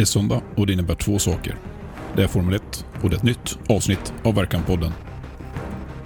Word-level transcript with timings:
Det 0.00 0.04
är 0.04 0.06
söndag 0.06 0.42
och 0.56 0.66
det 0.66 0.72
innebär 0.72 0.94
två 0.94 1.18
saker. 1.18 1.56
Det 2.16 2.22
är 2.22 2.26
Formel 2.26 2.54
1 2.54 2.86
och 3.02 3.10
det 3.10 3.16
är 3.16 3.18
ett 3.18 3.22
nytt 3.22 3.58
avsnitt 3.68 4.12
av 4.24 4.34
Verkan-podden. 4.34 4.92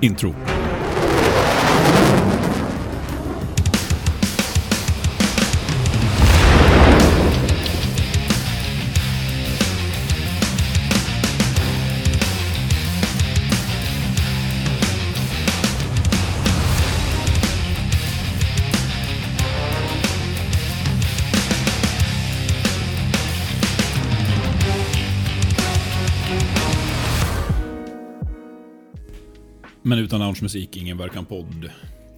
Intro. 0.01 0.35
Men 29.87 29.99
utan 29.99 30.21
loungemusik, 30.21 30.77
ingen 30.77 30.99
Verkan-podd. 30.99 31.71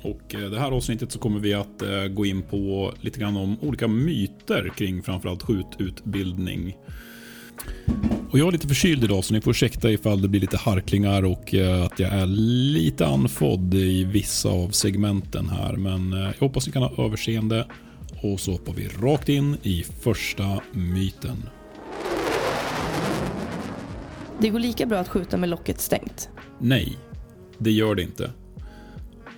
Och 0.02 0.34
eh, 0.34 0.50
det 0.50 0.58
här 0.58 0.70
avsnittet 0.70 1.12
så 1.12 1.18
kommer 1.18 1.40
vi 1.40 1.54
att 1.54 1.82
eh, 1.82 2.04
gå 2.04 2.26
in 2.26 2.42
på 2.42 2.92
lite 3.00 3.20
grann 3.20 3.36
om 3.36 3.60
olika 3.60 3.88
myter 3.88 4.72
kring 4.76 5.02
framförallt 5.02 5.42
skjututbildning. 5.42 6.76
Och 8.30 8.38
jag 8.38 8.48
är 8.48 8.52
lite 8.52 8.68
förkyld 8.68 9.04
idag 9.04 9.24
så 9.24 9.34
ni 9.34 9.40
får 9.40 9.50
ursäkta 9.50 9.90
ifall 9.90 10.22
det 10.22 10.28
blir 10.28 10.40
lite 10.40 10.56
harklingar 10.56 11.24
och 11.24 11.54
eh, 11.54 11.84
att 11.84 11.98
jag 11.98 12.12
är 12.12 12.26
lite 12.26 13.06
andfådd 13.06 13.74
i 13.74 14.04
vissa 14.04 14.48
av 14.48 14.70
segmenten 14.70 15.48
här. 15.48 15.76
Men 15.76 16.12
jag 16.12 16.40
hoppas 16.40 16.66
ni 16.66 16.72
kan 16.72 16.82
ha 16.82 17.04
överseende. 17.04 17.66
Och 18.22 18.40
så 18.40 18.52
hoppar 18.52 18.72
vi 18.72 18.88
rakt 18.88 19.28
in 19.28 19.56
i 19.62 19.84
första 20.00 20.60
myten. 20.72 21.48
Det 24.40 24.48
går 24.48 24.58
lika 24.58 24.86
bra 24.86 24.98
att 24.98 25.08
skjuta 25.08 25.36
med 25.36 25.48
locket 25.48 25.80
stängt. 25.80 26.28
Nej, 26.58 26.98
det 27.58 27.70
gör 27.70 27.94
det 27.94 28.02
inte. 28.02 28.30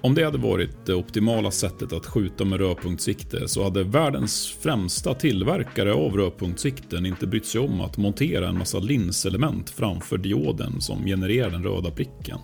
Om 0.01 0.15
det 0.15 0.25
hade 0.25 0.39
varit 0.39 0.87
det 0.87 0.95
optimala 0.95 1.51
sättet 1.51 1.93
att 1.93 2.07
skjuta 2.07 2.45
med 2.45 2.61
rödpunktssikte 2.61 3.49
så 3.49 3.65
hade 3.65 3.85
världens 3.85 4.57
främsta 4.61 5.15
tillverkare 5.15 5.93
av 5.93 6.17
rödpunktssikten 6.17 7.07
inte 7.07 7.27
brytt 7.27 7.47
sig 7.47 7.61
om 7.61 7.81
att 7.81 7.97
montera 7.97 8.49
en 8.49 8.59
massa 8.59 8.79
linselement 8.79 9.71
framför 9.71 10.19
dioden 10.19 10.81
som 10.81 11.05
genererar 11.05 11.51
den 11.51 11.65
röda 11.65 11.91
pricken. 11.91 12.39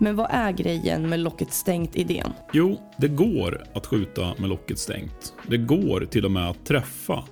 Men 0.00 0.16
vad 0.16 0.26
är 0.30 0.52
grejen 0.52 1.08
med 1.08 1.20
locket 1.20 1.52
stängt-idén? 1.52 2.32
Jo, 2.52 2.80
det 2.98 3.08
går 3.08 3.64
att 3.74 3.86
skjuta 3.86 4.34
med 4.38 4.48
locket 4.48 4.78
stängt. 4.78 5.34
Det 5.46 5.58
går 5.58 6.06
till 6.10 6.24
och 6.24 6.30
med 6.30 6.50
att 6.50 6.66
träffa. 6.66 7.24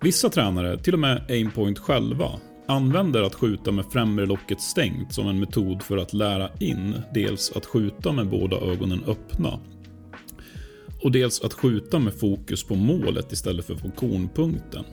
Vissa 0.00 0.28
tränare, 0.28 0.78
till 0.78 0.94
och 0.94 1.00
med 1.00 1.24
Aimpoint 1.28 1.78
själva, 1.78 2.30
använder 2.66 3.22
att 3.22 3.34
skjuta 3.34 3.72
med 3.72 3.84
främre 3.92 4.26
locket 4.26 4.60
stängt 4.60 5.14
som 5.14 5.28
en 5.28 5.40
metod 5.40 5.82
för 5.82 5.96
att 5.96 6.12
lära 6.12 6.50
in 6.60 6.94
dels 7.14 7.52
att 7.56 7.66
skjuta 7.66 8.12
med 8.12 8.28
båda 8.28 8.56
ögonen 8.56 9.04
öppna 9.06 9.58
och 11.02 11.12
dels 11.12 11.40
att 11.40 11.52
skjuta 11.52 11.98
med 11.98 12.14
fokus 12.14 12.64
på 12.64 12.74
målet 12.74 13.32
istället 13.32 13.66
för 13.66 13.74
på 13.74 13.90
kornpunkten. 13.90 14.84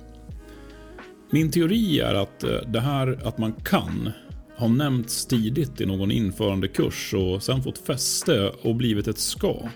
Min 1.32 1.52
teori 1.52 2.00
är 2.00 2.14
att 2.16 2.44
eh, 2.44 2.50
det 2.68 2.80
här 2.80 3.20
att 3.24 3.38
man 3.38 3.54
kan 3.54 4.12
har 4.58 4.68
nämnts 4.68 5.26
tidigt 5.26 5.82
i 5.82 5.86
någon 5.86 6.12
införandekurs 6.12 7.14
och 7.14 7.44
sen 7.44 7.64
fått 7.64 7.78
fäste 7.78 8.52
och 8.62 8.76
blivit 8.76 9.08
ett 9.08 9.20
ska. 9.20 9.70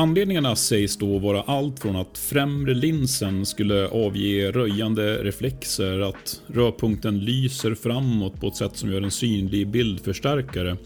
Anledningarna 0.00 0.56
sägs 0.56 0.96
då 0.96 1.18
vara 1.18 1.42
allt 1.42 1.78
från 1.78 1.96
att 1.96 2.18
främre 2.18 2.74
linsen 2.74 3.46
skulle 3.46 3.88
avge 3.88 4.52
röjande 4.52 5.24
reflexer, 5.24 6.00
att 6.00 6.42
rörpunkten 6.46 7.18
lyser 7.18 7.74
framåt 7.74 8.40
på 8.40 8.46
ett 8.48 8.56
sätt 8.56 8.76
som 8.76 8.92
gör 8.92 9.02
en 9.02 9.10
synlig 9.10 9.70
bildförstärkare 9.70 10.76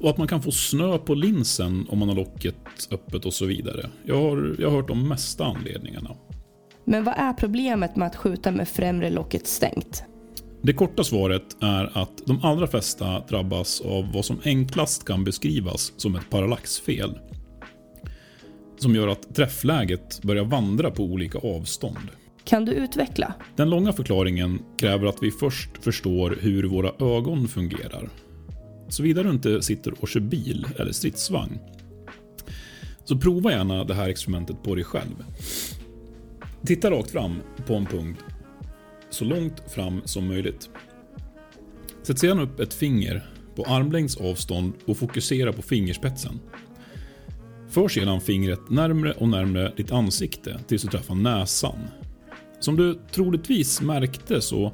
och 0.00 0.10
att 0.10 0.18
man 0.18 0.28
kan 0.28 0.42
få 0.42 0.50
snö 0.50 0.98
på 0.98 1.14
linsen 1.14 1.86
om 1.88 1.98
man 1.98 2.08
har 2.08 2.16
locket 2.16 2.56
öppet 2.90 3.24
och 3.24 3.34
så 3.34 3.46
vidare. 3.46 3.90
Jag 4.04 4.22
har, 4.22 4.56
jag 4.58 4.70
har 4.70 4.76
hört 4.76 4.88
de 4.88 5.08
mesta 5.08 5.44
anledningarna. 5.44 6.10
Men 6.84 7.04
vad 7.04 7.14
är 7.16 7.32
problemet 7.32 7.96
med 7.96 8.06
att 8.06 8.16
skjuta 8.16 8.50
med 8.50 8.68
främre 8.68 9.10
locket 9.10 9.46
stängt? 9.46 10.04
Det 10.62 10.72
korta 10.72 11.04
svaret 11.04 11.56
är 11.60 11.98
att 11.98 12.26
de 12.26 12.44
allra 12.44 12.66
flesta 12.66 13.20
drabbas 13.28 13.80
av 13.80 14.12
vad 14.12 14.24
som 14.24 14.40
enklast 14.44 15.04
kan 15.04 15.24
beskrivas 15.24 15.92
som 15.96 16.16
ett 16.16 16.30
parallaxfel 16.30 17.18
som 18.84 18.94
gör 18.94 19.08
att 19.08 19.34
träffläget 19.34 20.22
börjar 20.22 20.44
vandra 20.44 20.90
på 20.90 21.02
olika 21.02 21.38
avstånd. 21.38 22.08
Kan 22.44 22.64
du 22.64 22.72
utveckla? 22.72 23.34
Den 23.56 23.70
långa 23.70 23.92
förklaringen 23.92 24.58
kräver 24.78 25.06
att 25.06 25.22
vi 25.22 25.30
först 25.30 25.70
förstår 25.84 26.38
hur 26.40 26.64
våra 26.64 27.16
ögon 27.16 27.48
fungerar. 27.48 28.08
Såvida 28.88 29.22
du 29.22 29.30
inte 29.30 29.62
sitter 29.62 30.02
och 30.02 30.08
kör 30.08 30.20
bil 30.20 30.66
eller 30.78 30.92
stridsvagn. 30.92 31.58
Så 33.04 33.18
prova 33.18 33.50
gärna 33.50 33.84
det 33.84 33.94
här 33.94 34.08
experimentet 34.08 34.62
på 34.62 34.74
dig 34.74 34.84
själv. 34.84 35.24
Titta 36.66 36.90
rakt 36.90 37.10
fram 37.10 37.42
på 37.66 37.74
en 37.74 37.86
punkt 37.86 38.24
så 39.10 39.24
långt 39.24 39.72
fram 39.72 40.02
som 40.04 40.28
möjligt. 40.28 40.70
Sätt 42.02 42.18
sedan 42.18 42.40
upp 42.40 42.60
ett 42.60 42.74
finger 42.74 43.30
på 43.56 43.64
armlängds 43.64 44.16
avstånd 44.16 44.72
och 44.86 44.96
fokusera 44.96 45.52
på 45.52 45.62
fingerspetsen. 45.62 46.40
För 47.74 47.88
sedan 47.88 48.20
fingret 48.20 48.70
närmre 48.70 49.12
och 49.12 49.28
närmre 49.28 49.72
ditt 49.76 49.92
ansikte 49.92 50.60
tills 50.68 50.82
du 50.82 50.88
träffar 50.88 51.14
näsan. 51.14 51.78
Som 52.60 52.76
du 52.76 52.98
troligtvis 53.12 53.80
märkte 53.80 54.40
så 54.40 54.72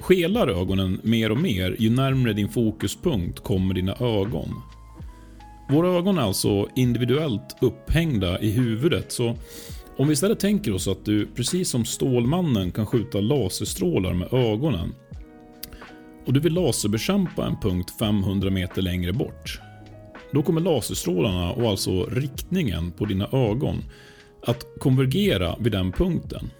skelar 0.00 0.48
ögonen 0.48 1.00
mer 1.02 1.30
och 1.30 1.36
mer 1.36 1.76
ju 1.78 1.90
närmre 1.90 2.32
din 2.32 2.48
fokuspunkt 2.48 3.40
kommer 3.40 3.74
dina 3.74 3.92
ögon. 3.92 4.48
Våra 5.70 5.88
ögon 5.88 6.18
är 6.18 6.22
alltså 6.22 6.68
individuellt 6.76 7.56
upphängda 7.60 8.40
i 8.40 8.50
huvudet 8.50 9.12
så 9.12 9.36
om 9.96 10.06
vi 10.06 10.12
istället 10.12 10.40
tänker 10.40 10.74
oss 10.74 10.88
att 10.88 11.04
du 11.04 11.26
precis 11.26 11.68
som 11.68 11.84
Stålmannen 11.84 12.72
kan 12.72 12.86
skjuta 12.86 13.20
laserstrålar 13.20 14.14
med 14.14 14.32
ögonen 14.32 14.94
och 16.26 16.32
du 16.32 16.40
vill 16.40 16.54
laserbekämpa 16.54 17.46
en 17.46 17.56
punkt 17.62 17.94
500 17.98 18.50
meter 18.50 18.82
längre 18.82 19.12
bort 19.12 19.60
då 20.34 20.42
kommer 20.42 20.60
laserstrålarna 20.60 21.52
och 21.52 21.70
alltså 21.70 22.04
riktningen 22.04 22.92
på 22.92 23.04
dina 23.04 23.28
ögon 23.32 23.82
att 24.46 24.66
konvergera 24.80 25.56
vid 25.60 25.72
den 25.72 25.92
punkten. 25.92 26.50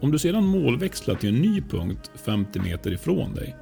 Om 0.00 0.12
du 0.12 0.18
sedan 0.18 0.44
målväxlar 0.44 1.14
till 1.14 1.28
en 1.28 1.42
ny 1.42 1.62
punkt 1.62 2.10
50 2.24 2.60
meter 2.60 2.92
ifrån 2.92 3.34
dig 3.34 3.56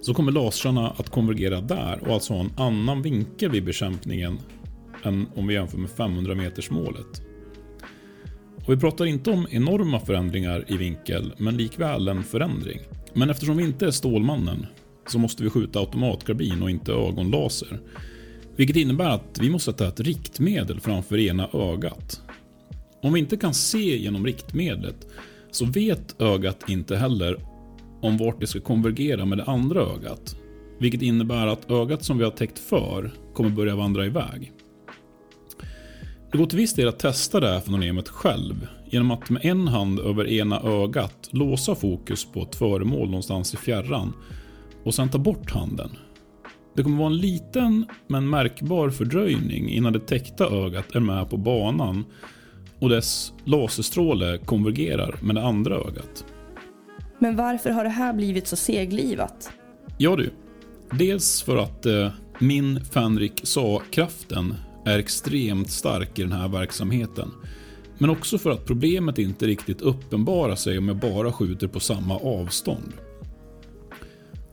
så 0.00 0.14
kommer 0.14 0.32
lasrarna 0.32 0.90
att 0.90 1.10
konvergera 1.10 1.60
där 1.60 1.98
och 2.02 2.14
alltså 2.14 2.32
ha 2.32 2.40
en 2.40 2.52
annan 2.56 3.02
vinkel 3.02 3.50
vid 3.50 3.64
bekämpningen 3.64 4.38
än 5.04 5.26
om 5.34 5.46
vi 5.46 5.54
jämför 5.54 5.78
med 5.78 5.90
500 5.90 6.34
meters 6.34 6.70
målet. 6.70 7.22
Och 8.66 8.72
vi 8.72 8.76
pratar 8.76 9.06
inte 9.06 9.30
om 9.30 9.46
enorma 9.50 10.00
förändringar 10.00 10.64
i 10.68 10.76
vinkel, 10.76 11.34
men 11.38 11.56
likväl 11.56 12.08
en 12.08 12.24
förändring. 12.24 12.80
Men 13.14 13.30
eftersom 13.30 13.56
vi 13.56 13.64
inte 13.64 13.86
är 13.86 13.90
Stålmannen 13.90 14.66
så 15.10 15.18
måste 15.18 15.42
vi 15.42 15.50
skjuta 15.50 15.78
automatkarbin 15.78 16.62
och 16.62 16.70
inte 16.70 16.92
ögonlaser. 16.92 17.80
Vilket 18.56 18.76
innebär 18.76 19.10
att 19.10 19.38
vi 19.40 19.50
måste 19.50 19.72
ta 19.72 19.88
ett 19.88 20.00
riktmedel 20.00 20.80
framför 20.80 21.18
ena 21.18 21.48
ögat. 21.52 22.22
Om 23.02 23.12
vi 23.12 23.20
inte 23.20 23.36
kan 23.36 23.54
se 23.54 23.98
genom 23.98 24.26
riktmedlet 24.26 25.06
så 25.50 25.64
vet 25.64 26.20
ögat 26.20 26.68
inte 26.68 26.96
heller 26.96 27.36
om 28.02 28.16
vart 28.16 28.40
det 28.40 28.46
ska 28.46 28.60
konvergera 28.60 29.24
med 29.24 29.38
det 29.38 29.44
andra 29.44 29.80
ögat. 29.80 30.36
Vilket 30.80 31.02
innebär 31.02 31.46
att 31.46 31.70
ögat 31.70 32.04
som 32.04 32.18
vi 32.18 32.24
har 32.24 32.30
täckt 32.30 32.58
för 32.58 33.10
kommer 33.34 33.50
börja 33.50 33.76
vandra 33.76 34.06
iväg. 34.06 34.52
Det 36.32 36.38
går 36.38 36.46
till 36.46 36.58
viss 36.58 36.74
del 36.74 36.88
att 36.88 36.98
testa 36.98 37.40
det 37.40 37.48
här 37.48 37.60
fenomenet 37.60 38.08
själv 38.08 38.66
genom 38.90 39.10
att 39.10 39.30
med 39.30 39.44
en 39.44 39.68
hand 39.68 40.00
över 40.00 40.28
ena 40.28 40.60
ögat 40.60 41.28
låsa 41.30 41.74
fokus 41.74 42.24
på 42.24 42.42
ett 42.42 42.54
föremål 42.54 43.06
någonstans 43.06 43.54
i 43.54 43.56
fjärran 43.56 44.12
och 44.84 44.94
sen 44.94 45.08
ta 45.08 45.18
bort 45.18 45.50
handen. 45.50 45.90
Det 46.76 46.82
kommer 46.82 46.98
vara 46.98 47.10
en 47.10 47.16
liten 47.16 47.86
men 48.06 48.30
märkbar 48.30 48.90
fördröjning 48.90 49.70
innan 49.70 49.92
det 49.92 50.00
täckta 50.00 50.44
ögat 50.44 50.94
är 50.94 51.00
med 51.00 51.30
på 51.30 51.36
banan 51.36 52.04
och 52.78 52.88
dess 52.88 53.32
laserstråle 53.44 54.38
konvergerar 54.38 55.18
med 55.22 55.34
det 55.34 55.42
andra 55.42 55.74
ögat. 55.74 56.24
Men 57.18 57.36
varför 57.36 57.70
har 57.70 57.84
det 57.84 57.90
här 57.90 58.12
blivit 58.12 58.46
så 58.46 58.56
seglivat? 58.56 59.50
Ja 59.98 60.16
du, 60.16 60.30
dels 60.90 61.42
för 61.42 61.56
att 61.56 61.86
eh, 61.86 62.10
min 62.38 62.84
Fenrik 62.84 63.40
sa-kraften 63.44 64.54
är 64.84 64.98
extremt 64.98 65.70
stark 65.70 66.18
i 66.18 66.22
den 66.22 66.32
här 66.32 66.48
verksamheten. 66.48 67.30
Men 67.98 68.10
också 68.10 68.38
för 68.38 68.50
att 68.50 68.66
problemet 68.66 69.18
inte 69.18 69.46
riktigt 69.46 69.80
uppenbarar 69.80 70.54
sig 70.54 70.78
om 70.78 70.88
jag 70.88 70.96
bara 70.96 71.32
skjuter 71.32 71.68
på 71.68 71.80
samma 71.80 72.16
avstånd. 72.16 72.92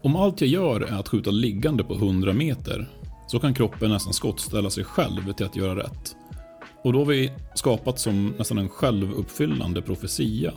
Om 0.06 0.16
allt 0.16 0.42
jag 0.42 0.50
gör 0.50 0.82
är 0.82 1.00
att 1.00 1.08
skjuta 1.08 1.32
liggande 1.32 1.84
på 1.84 1.94
100 1.94 2.34
meter 2.34 2.88
så 3.28 3.40
kan 3.40 3.54
kroppen 3.54 3.90
nästan 3.90 4.14
skottställa 4.14 4.70
sig 4.70 4.84
själv 4.84 5.34
till 5.34 5.46
att 5.46 5.56
göra 5.56 5.80
rätt. 5.80 6.16
Och 6.84 6.94
då 6.94 7.00
har 7.00 7.06
vi 7.06 7.32
skapat 7.56 8.00
som 8.00 8.34
nästan 8.38 8.58
en 8.58 8.70
självuppfyllande 8.70 9.82
profetia. 9.82 10.54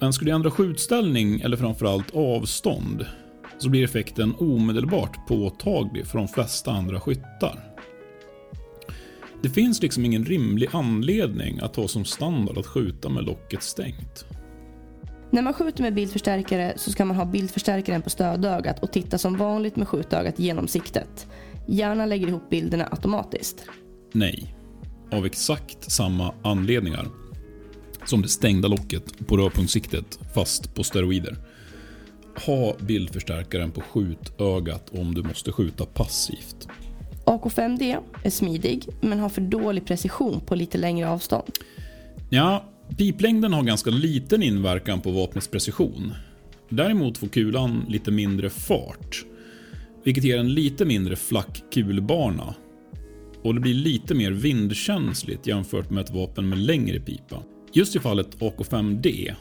Men 0.00 0.12
skulle 0.12 0.30
jag 0.30 0.34
ändra 0.34 0.50
skjutställning 0.50 1.40
eller 1.40 1.56
framförallt 1.56 2.14
avstånd 2.14 3.06
så 3.58 3.68
blir 3.68 3.84
effekten 3.84 4.34
omedelbart 4.38 5.28
påtaglig 5.28 6.06
för 6.06 6.18
de 6.18 6.28
flesta 6.28 6.72
andra 6.72 7.00
skyttar. 7.00 7.64
Det 9.42 9.50
finns 9.50 9.82
liksom 9.82 10.04
ingen 10.04 10.24
rimlig 10.24 10.68
anledning 10.72 11.60
att 11.60 11.76
ha 11.76 11.88
som 11.88 12.04
standard 12.04 12.58
att 12.58 12.66
skjuta 12.66 13.08
med 13.08 13.24
locket 13.24 13.62
stängt. 13.62 14.24
När 15.30 15.42
man 15.42 15.52
skjuter 15.52 15.82
med 15.82 15.94
bildförstärkare 15.94 16.72
så 16.76 16.90
ska 16.90 17.04
man 17.04 17.16
ha 17.16 17.24
bildförstärkaren 17.24 18.02
på 18.02 18.10
stödögat 18.10 18.82
och 18.82 18.92
titta 18.92 19.18
som 19.18 19.36
vanligt 19.36 19.76
med 19.76 19.88
skjutögat 19.88 20.38
genom 20.38 20.68
siktet. 20.68 21.26
Hjärnan 21.66 22.08
lägger 22.08 22.28
ihop 22.28 22.50
bilderna 22.50 22.88
automatiskt. 22.90 23.64
Nej. 24.12 24.54
Av 25.12 25.26
exakt 25.26 25.90
samma 25.90 26.34
anledningar 26.42 27.06
som 28.04 28.22
det 28.22 28.28
stängda 28.28 28.68
locket 28.68 29.26
på 29.28 29.36
rörpunktssiktet 29.36 30.18
fast 30.34 30.74
på 30.74 30.82
steroider. 30.82 31.36
Ha 32.46 32.74
bildförstärkaren 32.80 33.70
på 33.70 33.80
skjutögat 33.80 34.90
om 34.90 35.14
du 35.14 35.22
måste 35.22 35.52
skjuta 35.52 35.86
passivt. 35.86 36.68
AK5D 37.24 37.98
är 38.24 38.30
smidig 38.30 38.88
men 39.00 39.18
har 39.18 39.28
för 39.28 39.40
dålig 39.40 39.86
precision 39.86 40.40
på 40.40 40.54
lite 40.54 40.78
längre 40.78 41.08
avstånd. 41.08 41.52
Ja, 42.30 42.64
piplängden 42.96 43.52
har 43.52 43.62
ganska 43.62 43.90
liten 43.90 44.42
inverkan 44.42 45.00
på 45.00 45.10
vapnets 45.10 45.48
precision. 45.48 46.14
Däremot 46.68 47.18
får 47.18 47.28
kulan 47.28 47.84
lite 47.88 48.10
mindre 48.10 48.50
fart, 48.50 49.24
vilket 50.04 50.24
ger 50.24 50.38
en 50.38 50.54
lite 50.54 50.84
mindre 50.84 51.16
flack 51.16 51.62
kulbana. 51.72 52.54
Och 53.42 53.54
det 53.54 53.60
blir 53.60 53.74
lite 53.74 54.14
mer 54.14 54.30
vindkänsligt 54.30 55.46
jämfört 55.46 55.90
med 55.90 56.04
ett 56.04 56.10
vapen 56.10 56.48
med 56.48 56.58
längre 56.58 57.00
pipa. 57.00 57.42
Just 57.72 57.96
i 57.96 57.98
fallet 57.98 58.38
AK5D 58.38 59.34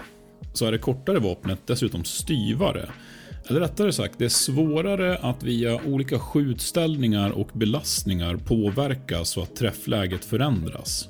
så 0.53 0.65
är 0.65 0.71
det 0.71 0.77
kortare 0.77 1.19
vapnet 1.19 1.67
dessutom 1.67 2.03
styvare. 2.03 2.89
Eller 3.47 3.59
rättare 3.59 3.93
sagt, 3.93 4.19
det 4.19 4.25
är 4.25 4.29
svårare 4.29 5.17
att 5.17 5.43
via 5.43 5.79
olika 5.85 6.19
skjutställningar 6.19 7.29
och 7.29 7.49
belastningar 7.53 8.35
påverka 8.35 9.25
så 9.25 9.41
att 9.41 9.55
träffläget 9.55 10.25
förändras. 10.25 11.09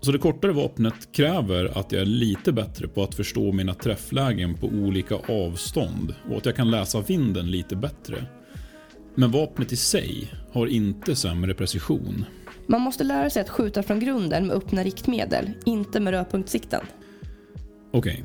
Så 0.00 0.12
det 0.12 0.18
kortare 0.18 0.52
vapnet 0.52 1.12
kräver 1.12 1.78
att 1.78 1.92
jag 1.92 2.02
är 2.02 2.06
lite 2.06 2.52
bättre 2.52 2.88
på 2.88 3.02
att 3.02 3.14
förstå 3.14 3.52
mina 3.52 3.74
träfflägen 3.74 4.54
på 4.54 4.66
olika 4.66 5.14
avstånd 5.14 6.14
och 6.30 6.36
att 6.36 6.46
jag 6.46 6.56
kan 6.56 6.70
läsa 6.70 7.00
vinden 7.00 7.50
lite 7.50 7.76
bättre. 7.76 8.24
Men 9.14 9.30
vapnet 9.30 9.72
i 9.72 9.76
sig 9.76 10.34
har 10.52 10.66
inte 10.66 11.16
sämre 11.16 11.54
precision. 11.54 12.24
Man 12.66 12.80
måste 12.80 13.04
lära 13.04 13.30
sig 13.30 13.42
att 13.42 13.48
skjuta 13.48 13.82
från 13.82 14.00
grunden 14.00 14.46
med 14.46 14.56
öppna 14.56 14.82
riktmedel, 14.82 15.50
inte 15.64 16.00
med 16.00 16.10
rödpunktssikten. 16.10 16.80
Okej, 17.92 18.12
okay. 18.12 18.24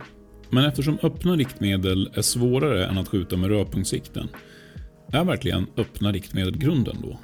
men 0.49 0.65
eftersom 0.65 0.97
öppna 1.03 1.35
riktmedel 1.35 2.11
är 2.13 2.21
svårare 2.21 2.85
än 2.85 2.97
att 2.97 3.07
skjuta 3.07 3.37
med 3.37 3.49
rödpunktssikten, 3.49 4.27
är 5.11 5.23
verkligen 5.23 5.67
öppna 5.77 6.11
riktmedel 6.11 6.57
grunden 6.57 6.97
då? 7.01 7.19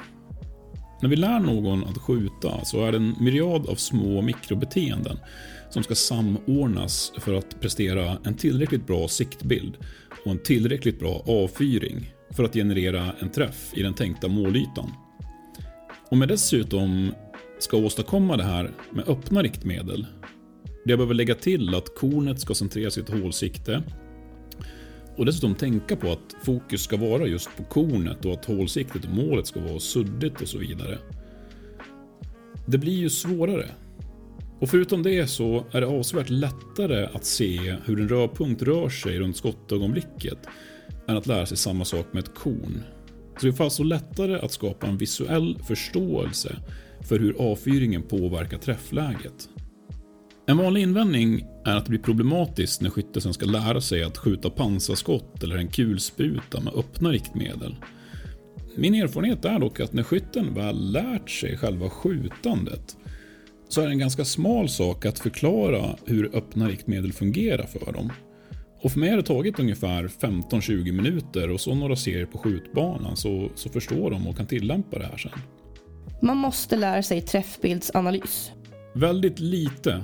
När 1.01 1.10
vi 1.10 1.16
lär 1.16 1.40
någon 1.40 1.84
att 1.84 1.98
skjuta 1.98 2.66
så 2.66 2.86
är 2.86 2.92
det 2.92 2.98
en 2.98 3.16
myriad 3.19 3.69
av 3.69 3.75
små 3.75 4.22
mikrobeteenden 4.22 5.18
som 5.69 5.84
ska 5.84 5.96
samordnas 5.96 7.13
för 7.18 7.34
att 7.34 7.62
prestera 7.62 8.18
en 8.24 8.34
tillräckligt 8.34 8.88
bra 8.88 9.07
siktbild 9.07 9.78
och 10.25 10.31
en 10.31 10.44
tillräckligt 10.44 11.00
bra 11.00 11.24
avfyring 11.28 12.13
för 12.31 12.44
att 12.44 12.54
generera 12.54 13.13
en 13.19 13.30
träff 13.30 13.72
i 13.74 13.84
den 13.84 13.94
tänkta 13.94 14.28
målytan. 14.28 14.92
Om 16.12 16.22
jag 16.22 16.28
dessutom 16.28 17.12
ska 17.60 17.78
åstadkomma 17.78 18.38
det 18.38 18.44
här 18.44 18.72
med 18.92 19.10
öppna 19.10 19.42
riktmedel, 19.42 20.06
det 20.86 20.92
jag 20.92 21.00
behöver 21.00 21.13
lägga 21.13 21.36
till 21.36 21.75
att 21.75 21.96
kornet 21.96 22.40
ska 22.40 22.54
centrera 22.54 22.92
sitt 22.92 23.10
hålsikte 23.10 23.84
och 25.19 25.25
dessutom 25.25 25.56
tänka 25.56 25.95
på 25.95 26.12
att 26.12 26.36
fokus 26.44 26.81
ska 26.81 26.98
vara 26.98 27.27
just 27.27 27.57
på 27.57 27.63
kornet 27.63 28.25
och 28.25 28.33
att 28.33 28.45
hålsiktet 28.45 29.06
och 29.06 29.16
målet 29.16 29.48
ska 29.48 29.60
vara 29.60 29.80
suddigt 29.80 30.42
och 30.42 30.48
så 30.48 30.57
vidare. 30.57 30.98
Det 32.66 32.77
blir 32.77 32.94
ju 32.94 33.10
svårare. 33.10 33.66
Och 34.60 34.69
förutom 34.69 35.04
det 35.04 35.27
så 35.27 35.66
är 35.71 35.81
det 35.81 35.88
avsevärt 35.88 36.30
lättare 36.30 37.06
att 37.06 37.25
se 37.25 37.75
hur 37.86 38.01
en 38.01 38.10
rörpunkt 38.10 38.62
rör 38.62 38.89
sig 38.89 39.19
runt 39.19 39.38
skottögonblicket 39.38 40.38
än 41.07 41.18
att 41.18 41.27
lära 41.27 41.45
sig 41.45 41.57
samma 41.57 41.86
sak 41.86 42.06
med 42.12 42.24
ett 42.24 42.36
korn. 42.36 42.83
Så 43.39 43.45
det 43.45 43.60
är 43.60 43.63
alltså 43.63 43.83
lättare 43.83 44.39
att 44.39 44.51
skapa 44.51 44.88
en 44.88 44.98
visuell 44.98 45.60
förståelse 45.68 46.56
för 47.01 47.19
hur 47.19 47.51
avfyringen 47.51 48.01
påverkar 48.01 48.57
träffläget. 48.57 49.50
En 50.45 50.57
vanlig 50.57 50.81
invändning 50.81 51.45
är 51.69 51.75
att 51.75 51.86
det 51.86 51.89
blir 51.89 52.00
problematiskt 52.00 52.81
när 52.81 52.89
skytten 52.89 53.33
ska 53.33 53.45
lära 53.45 53.81
sig 53.81 54.04
att 54.04 54.18
skjuta 54.18 54.50
pansarskott 54.50 55.44
eller 55.44 55.57
en 55.57 55.68
kulspruta 55.68 56.60
med 56.60 56.74
öppna 56.74 57.10
riktmedel. 57.10 57.75
Min 58.75 58.95
erfarenhet 58.95 59.45
är 59.45 59.60
dock 59.60 59.80
att 59.80 59.94
när 59.94 60.04
skytten 60.04 60.54
väl 60.54 60.92
lärt 60.92 61.30
sig 61.30 61.57
själva 61.57 61.89
skjutandet 61.89 62.98
så 63.69 63.81
är 63.81 63.86
det 63.86 63.92
en 63.92 64.00
ganska 64.00 64.25
smal 64.25 64.69
sak 64.69 65.06
att 65.06 65.19
förklara 65.19 65.95
hur 66.06 66.36
öppna 66.36 66.68
riktmedel 66.68 67.13
fungerar 67.13 67.66
för 67.66 67.92
dem. 67.94 68.12
Och 68.81 68.92
för 68.92 69.00
mig 69.00 69.10
har 69.10 69.18
det 69.18 69.24
tagit 69.24 69.60
ungefär 69.60 70.07
15-20 70.07 70.92
minuter 70.92 71.50
och 71.50 71.62
så 71.62 71.75
några 71.75 71.95
serier 71.95 72.25
på 72.25 72.38
skjutbanan 72.38 73.18
så, 73.18 73.50
så 73.56 73.69
förstår 73.69 74.12
de 74.12 74.27
och 74.27 74.38
kan 74.38 74.48
tillämpa 74.48 75.00
det 75.00 75.06
här 75.06 75.18
sen. 75.18 75.31
Man 76.22 76.38
måste 76.38 76.75
lära 76.77 77.04
sig 77.04 77.22
träffbildsanalys. 77.22 78.51
Väldigt 78.94 79.39
lite 79.39 80.04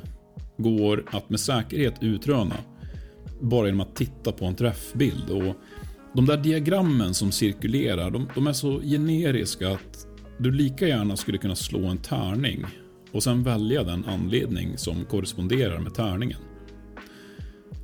går 0.58 1.06
att 1.12 1.30
med 1.30 1.40
säkerhet 1.40 1.96
utröna 2.02 2.56
bara 3.42 3.66
genom 3.66 3.82
att 3.82 3.96
titta 3.96 4.32
på 4.32 4.46
en 4.46 4.56
träffbild. 4.56 5.30
Och 5.30 5.56
de 6.14 6.26
där 6.26 6.38
diagrammen 6.38 7.14
som 7.14 7.32
cirkulerar, 7.32 8.12
de, 8.12 8.30
de 8.36 8.48
är 8.48 8.54
så 8.54 8.82
generiska 8.82 9.70
att 9.72 10.08
du 10.38 10.52
lika 10.52 10.88
gärna 10.88 11.16
skulle 11.16 11.38
kunna 11.38 11.56
slå 11.56 11.86
en 11.86 11.98
tärning 11.98 12.66
och 13.12 13.24
sen 13.24 13.44
välja 13.44 13.84
den 13.84 14.06
anledning 14.06 14.78
som 14.78 15.06
korresponderar 15.06 15.80
med 15.80 15.94
tärningen. 15.94 16.40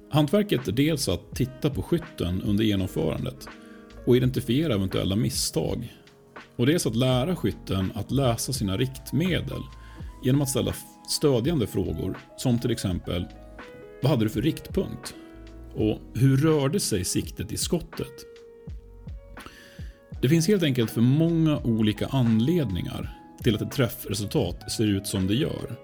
Hantverket 0.09 0.67
är 0.67 0.71
dels 0.71 1.09
att 1.09 1.35
titta 1.35 1.69
på 1.69 1.81
skytten 1.81 2.41
under 2.41 2.63
genomförandet 2.63 3.47
och 4.05 4.17
identifiera 4.17 4.73
eventuella 4.73 5.15
misstag. 5.15 5.93
Och 6.55 6.65
dels 6.65 6.85
att 6.85 6.95
lära 6.95 7.35
skytten 7.35 7.91
att 7.95 8.11
läsa 8.11 8.53
sina 8.53 8.77
riktmedel 8.77 9.61
genom 10.23 10.41
att 10.41 10.49
ställa 10.49 10.73
stödjande 11.11 11.67
frågor 11.67 12.17
som 12.37 12.59
till 12.59 12.71
exempel 12.71 13.25
Vad 14.01 14.09
hade 14.09 14.25
du 14.25 14.29
för 14.29 14.41
riktpunkt? 14.41 15.15
Och 15.75 15.99
hur 16.13 16.37
rörde 16.37 16.79
sig 16.79 17.05
siktet 17.05 17.51
i 17.51 17.57
skottet? 17.57 18.13
Det 20.21 20.29
finns 20.29 20.47
helt 20.47 20.63
enkelt 20.63 20.91
för 20.91 21.01
många 21.01 21.59
olika 21.59 22.07
anledningar 22.07 23.17
till 23.43 23.55
att 23.55 23.61
ett 23.61 23.71
träffresultat 23.71 24.71
ser 24.71 24.87
ut 24.87 25.07
som 25.07 25.27
det 25.27 25.35
gör. 25.35 25.75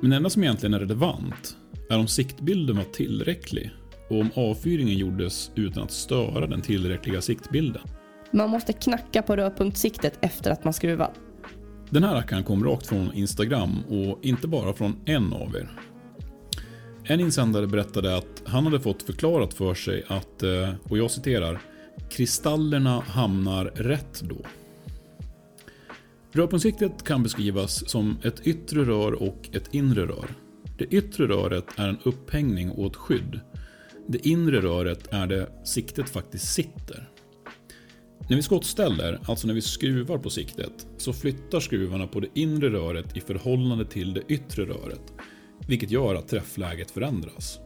Men 0.00 0.10
det 0.10 0.16
enda 0.16 0.30
som 0.30 0.42
egentligen 0.42 0.74
är 0.74 0.80
relevant 0.80 1.56
är 1.90 1.98
om 1.98 2.08
siktbilden 2.08 2.76
var 2.76 2.84
tillräcklig 2.84 3.70
och 4.10 4.20
om 4.20 4.30
avfyringen 4.34 4.98
gjordes 4.98 5.50
utan 5.54 5.82
att 5.82 5.90
störa 5.92 6.46
den 6.46 6.62
tillräckliga 6.62 7.20
siktbilden. 7.20 7.82
Man 8.30 8.50
måste 8.50 8.72
knacka 8.72 9.22
på 9.22 9.36
rörpunktssiktet 9.36 10.18
efter 10.20 10.50
att 10.50 10.64
man 10.64 10.72
skruvat. 10.72 11.20
Den 11.90 12.04
här 12.04 12.14
rackaren 12.14 12.44
kom 12.44 12.64
rakt 12.64 12.86
från 12.86 13.12
Instagram 13.12 13.84
och 13.88 14.18
inte 14.22 14.48
bara 14.48 14.72
från 14.72 14.96
en 15.04 15.32
av 15.32 15.56
er. 15.56 15.68
En 17.04 17.20
insändare 17.20 17.66
berättade 17.66 18.16
att 18.16 18.42
han 18.46 18.64
hade 18.64 18.80
fått 18.80 19.02
förklarat 19.02 19.54
för 19.54 19.74
sig 19.74 20.04
att, 20.08 20.42
eh, 20.42 20.70
och 20.82 20.98
jag 20.98 21.10
citerar, 21.10 21.60
“Kristallerna 22.10 23.00
hamnar 23.00 23.64
rätt 23.64 24.20
då”. 24.20 24.36
Rörpunktssiktet 26.32 27.04
kan 27.04 27.22
beskrivas 27.22 27.88
som 27.90 28.16
ett 28.22 28.46
yttre 28.46 28.84
rör 28.84 29.22
och 29.22 29.48
ett 29.52 29.74
inre 29.74 30.06
rör. 30.06 30.34
Det 30.78 30.84
yttre 30.84 31.26
röret 31.26 31.64
är 31.76 31.88
en 31.88 31.98
upphängning 32.02 32.70
och 32.70 32.86
ett 32.86 32.96
skydd. 32.96 33.40
Det 34.06 34.26
inre 34.26 34.60
röret 34.60 35.08
är 35.10 35.26
där 35.26 35.48
siktet 35.64 36.08
faktiskt 36.08 36.54
sitter. 36.54 37.08
När 38.28 38.36
vi 38.36 38.42
skottställer, 38.42 39.20
alltså 39.26 39.46
när 39.46 39.54
vi 39.54 39.60
skruvar 39.60 40.18
på 40.18 40.30
siktet, 40.30 40.86
så 40.96 41.12
flyttar 41.12 41.60
skruvarna 41.60 42.06
på 42.06 42.20
det 42.20 42.28
inre 42.34 42.70
röret 42.70 43.16
i 43.16 43.20
förhållande 43.20 43.84
till 43.84 44.14
det 44.14 44.22
yttre 44.28 44.64
röret, 44.64 45.12
vilket 45.66 45.90
gör 45.90 46.14
att 46.14 46.28
träffläget 46.28 46.90
förändras. 46.90 47.58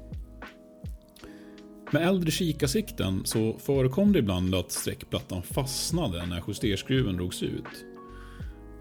Med 1.91 2.09
äldre 2.09 2.31
kikarsikten 2.31 3.23
så 3.25 3.59
förekom 3.59 4.13
det 4.13 4.19
ibland 4.19 4.55
att 4.55 4.73
sträckplattan 4.73 5.43
fastnade 5.43 6.27
när 6.27 6.43
justerskruven 6.49 7.17
drogs 7.17 7.43
ut. 7.43 7.85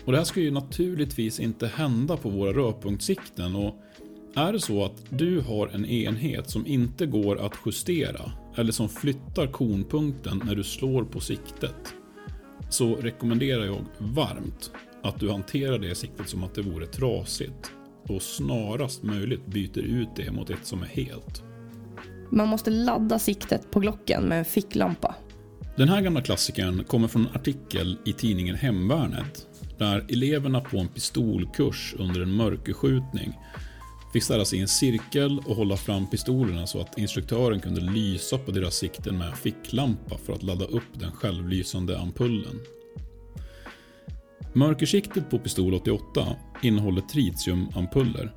Och 0.06 0.12
det 0.12 0.18
här 0.18 0.26
ska 0.26 0.40
ju 0.40 0.52
naturligtvis 0.52 1.40
inte 1.40 1.68
hända 1.68 2.18
på 2.18 2.30
våra 2.30 2.54
rörpunktssikten 2.54 3.56
och 3.56 3.76
är 4.36 4.54
det 4.54 4.60
så 4.60 4.86
att 4.86 5.04
du 5.10 5.42
har 5.42 5.68
en 5.68 5.86
enhet 5.86 6.50
som 6.50 6.68
inte 6.68 7.06
går 7.06 7.46
att 7.46 7.54
justera 7.66 8.32
eller 8.56 8.72
som 8.72 8.90
flyttar 8.90 9.48
konpunkten 9.48 10.42
när 10.46 10.56
du 10.56 10.64
slår 10.64 11.04
på 11.04 11.20
siktet 11.20 11.94
så 12.70 12.96
rekommenderar 12.96 13.66
jag 13.66 13.86
varmt 13.98 14.72
att 15.04 15.20
du 15.20 15.30
hanterar 15.30 15.80
det 15.80 15.96
siktet 15.96 16.30
som 16.30 16.44
att 16.44 16.56
det 16.56 16.62
vore 16.62 16.86
trasigt 16.86 17.72
och 18.08 18.22
snarast 18.22 19.04
möjligt 19.04 19.46
byter 19.46 19.80
ut 19.80 20.10
det 20.16 20.32
mot 20.32 20.50
ett 20.50 20.66
som 20.66 20.82
är 20.82 20.88
helt. 20.88 21.44
Man 22.30 22.48
måste 22.48 22.70
ladda 22.70 23.20
siktet 23.20 23.72
på 23.72 23.80
Glocken 23.80 24.24
med 24.24 24.40
en 24.40 24.46
ficklampa. 24.46 25.16
Den 25.78 25.90
här 25.90 26.02
gamla 26.02 26.22
klassikern 26.22 26.84
kommer 26.84 27.08
från 27.08 27.22
en 27.22 27.36
artikel 27.36 27.98
i 28.06 28.14
tidningen 28.14 28.56
Hemvärnet 28.56 29.48
där 29.78 30.06
eleverna 30.10 30.62
på 30.62 30.78
en 30.78 30.88
pistolkurs 30.88 31.96
under 32.00 32.22
en 32.22 32.32
mörkerskjutning 32.32 33.34
fick 34.14 34.24
ställa 34.24 34.46
sig 34.46 34.60
i 34.60 34.62
en 34.62 34.68
cirkel 34.68 35.40
och 35.46 35.56
hålla 35.56 35.78
fram 35.78 36.10
pistolerna 36.10 36.68
så 36.68 36.82
att 36.82 36.98
instruktören 36.98 37.60
kunde 37.60 37.82
lysa 37.82 38.38
på 38.38 38.52
deras 38.52 38.76
sikten 38.76 39.18
med 39.18 39.38
ficklampa 39.38 40.18
för 40.18 40.34
att 40.34 40.44
ladda 40.44 40.66
upp 40.66 40.94
den 40.94 41.12
självlysande 41.12 42.00
ampullen. 42.00 42.60
Mörkersiktet 44.54 45.30
på 45.30 45.40
pistol 45.40 45.74
88 45.74 46.28
innehåller 46.62 47.02
tritiumampuller. 47.02 48.32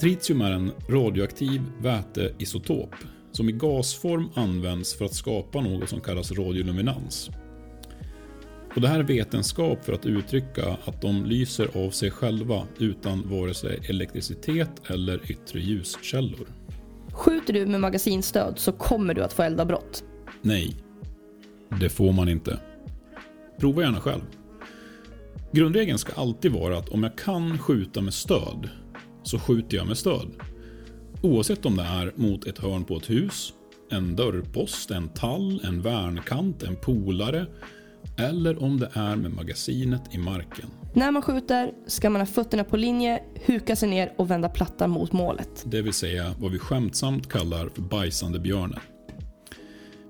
Tritium 0.00 0.40
är 0.40 0.50
en 0.50 0.72
radioaktiv 0.88 1.62
väteisotop 1.80 2.94
som 3.32 3.48
i 3.48 3.52
gasform 3.52 4.28
används 4.34 4.94
för 4.94 5.04
att 5.04 5.14
skapa 5.14 5.60
något 5.60 5.88
som 5.88 6.00
kallas 6.00 6.32
radioluminans. 6.32 7.30
Och 8.74 8.80
det 8.80 8.88
här 8.88 8.98
är 8.98 9.02
vetenskap 9.02 9.84
för 9.84 9.92
att 9.92 10.06
uttrycka 10.06 10.76
att 10.84 11.02
de 11.02 11.24
lyser 11.24 11.84
av 11.86 11.90
sig 11.90 12.10
själva 12.10 12.66
utan 12.78 13.28
vare 13.30 13.54
sig 13.54 13.80
elektricitet 13.88 14.90
eller 14.90 15.30
yttre 15.30 15.60
ljuskällor. 15.60 16.48
Skjuter 17.12 17.52
du 17.52 17.66
med 17.66 17.80
magasinstöd 17.80 18.58
så 18.58 18.72
kommer 18.72 19.14
du 19.14 19.22
att 19.22 19.32
få 19.32 19.42
eldavbrott. 19.42 20.04
Nej, 20.42 20.76
det 21.80 21.88
får 21.88 22.12
man 22.12 22.28
inte. 22.28 22.60
Prova 23.60 23.82
gärna 23.82 24.00
själv. 24.00 24.22
Grundregeln 25.52 25.98
ska 25.98 26.12
alltid 26.12 26.52
vara 26.52 26.78
att 26.78 26.88
om 26.88 27.02
jag 27.02 27.18
kan 27.18 27.58
skjuta 27.58 28.00
med 28.00 28.14
stöd, 28.14 28.68
så 29.22 29.38
skjuter 29.38 29.76
jag 29.76 29.86
med 29.86 29.98
stöd. 29.98 30.28
Oavsett 31.22 31.66
om 31.66 31.76
det 31.76 31.82
är 31.82 32.12
mot 32.14 32.46
ett 32.46 32.58
hörn 32.58 32.84
på 32.84 32.96
ett 32.96 33.10
hus, 33.10 33.52
en 33.90 34.16
dörrpost, 34.16 34.90
en 34.90 35.08
tall, 35.08 35.60
en 35.64 35.82
värnkant, 35.82 36.62
en 36.62 36.76
polare 36.76 37.46
eller 38.16 38.62
om 38.62 38.80
det 38.80 38.90
är 38.92 39.16
med 39.16 39.32
magasinet 39.34 40.02
i 40.14 40.18
marken. 40.18 40.66
När 40.94 41.10
man 41.10 41.22
skjuter 41.22 41.72
ska 41.86 42.10
man 42.10 42.20
ha 42.20 42.26
fötterna 42.26 42.64
på 42.64 42.76
linje, 42.76 43.22
huka 43.34 43.76
sig 43.76 43.88
ner 43.88 44.12
och 44.16 44.30
vända 44.30 44.48
plattan 44.48 44.90
mot 44.90 45.12
målet. 45.12 45.64
Det 45.66 45.82
vill 45.82 45.92
säga 45.92 46.34
vad 46.38 46.52
vi 46.52 46.58
skämtsamt 46.58 47.28
kallar 47.28 47.68
för 47.68 47.82
bajsande 47.82 48.38
björnen. 48.38 48.80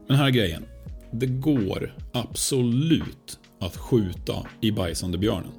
Men 0.08 0.16
här 0.16 0.26
är 0.26 0.30
grejen. 0.30 0.64
Det 1.10 1.26
går 1.26 1.94
absolut 2.12 3.38
att 3.60 3.76
skjuta 3.76 4.46
i 4.60 4.72
bajsande 4.72 5.18
björnen. 5.18 5.52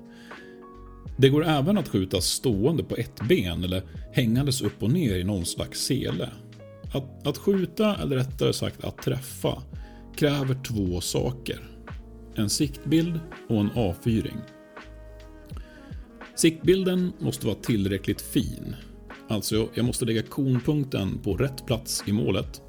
Det 1.17 1.29
går 1.29 1.45
även 1.45 1.77
att 1.77 1.87
skjuta 1.87 2.21
stående 2.21 2.83
på 2.83 2.95
ett 2.95 3.21
ben 3.29 3.63
eller 3.63 3.83
hängandes 4.11 4.61
upp 4.61 4.83
och 4.83 4.91
ner 4.91 5.15
i 5.15 5.23
någon 5.23 5.45
slags 5.45 5.79
sele. 5.79 6.29
Att, 6.93 7.27
att 7.27 7.37
skjuta, 7.37 7.95
eller 7.95 8.15
rättare 8.15 8.53
sagt 8.53 8.83
att 8.83 8.97
träffa, 8.97 9.63
kräver 10.15 10.63
två 10.63 11.01
saker. 11.01 11.59
En 12.35 12.49
siktbild 12.49 13.19
och 13.47 13.59
en 13.59 13.71
avfyring. 13.75 14.37
Siktbilden 16.35 17.13
måste 17.19 17.45
vara 17.45 17.55
tillräckligt 17.55 18.21
fin. 18.21 18.75
Alltså, 19.27 19.69
jag 19.73 19.85
måste 19.85 20.05
lägga 20.05 20.21
konpunkten 20.21 21.19
på 21.23 21.33
rätt 21.33 21.65
plats 21.65 22.03
i 22.07 22.11
målet 22.11 22.61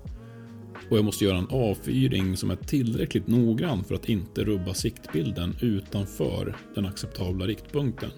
och 0.90 0.98
jag 0.98 1.04
måste 1.04 1.24
göra 1.24 1.38
en 1.38 1.48
avfyring 1.50 2.36
som 2.36 2.50
är 2.50 2.56
tillräckligt 2.56 3.26
noggrann 3.26 3.84
för 3.84 3.94
att 3.94 4.08
inte 4.08 4.44
rubba 4.44 4.74
siktbilden 4.74 5.56
utanför 5.60 6.56
den 6.74 6.86
acceptabla 6.86 7.46
riktpunkten. 7.46 8.10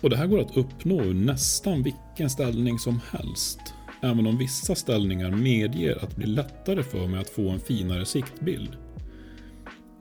Och 0.00 0.10
Det 0.10 0.16
här 0.16 0.26
går 0.26 0.40
att 0.40 0.56
uppnå 0.56 1.02
ur 1.02 1.14
nästan 1.14 1.82
vilken 1.82 2.30
ställning 2.30 2.78
som 2.78 3.00
helst. 3.10 3.60
Även 4.02 4.26
om 4.26 4.38
vissa 4.38 4.74
ställningar 4.74 5.30
medger 5.30 6.04
att 6.04 6.10
det 6.10 6.16
blir 6.16 6.26
lättare 6.26 6.82
för 6.82 7.06
mig 7.06 7.20
att 7.20 7.30
få 7.30 7.48
en 7.48 7.60
finare 7.60 8.04
siktbild. 8.04 8.76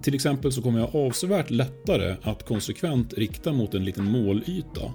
Till 0.04 0.16
exempel 0.16 0.52
så 0.52 0.62
kommer 0.62 0.80
jag 0.80 0.96
avsevärt 0.96 1.50
lättare 1.50 2.16
att 2.22 2.46
konsekvent 2.46 3.14
rikta 3.14 3.54
mot 3.54 3.74
en 3.74 3.86
liten 3.86 4.06
målyta 4.06 4.94